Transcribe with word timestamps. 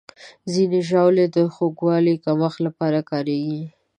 ځینې 0.53 0.79
ژاولې 0.89 1.25
د 1.35 1.37
خوږوالي 1.53 2.15
کمښت 2.25 2.57
لپاره 2.67 2.99
کارېږي. 3.11 3.63